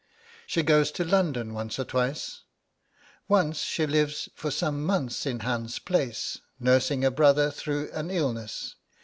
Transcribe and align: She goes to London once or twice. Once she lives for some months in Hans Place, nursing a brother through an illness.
She 0.47 0.63
goes 0.63 0.89
to 0.93 1.03
London 1.05 1.53
once 1.53 1.77
or 1.77 1.83
twice. 1.85 2.41
Once 3.27 3.59
she 3.59 3.85
lives 3.85 4.29
for 4.33 4.49
some 4.49 4.83
months 4.83 5.27
in 5.27 5.41
Hans 5.41 5.77
Place, 5.77 6.39
nursing 6.59 7.05
a 7.05 7.11
brother 7.11 7.51
through 7.51 7.91
an 7.93 8.09
illness. 8.09 8.73